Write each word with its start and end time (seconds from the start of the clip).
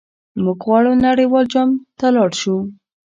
موږ 0.43 0.59
غواړو 0.65 0.91
نړیوال 1.07 1.45
جام 1.53 1.69
ته 1.99 2.07
لاړ 2.15 2.29
شو. 2.41 2.55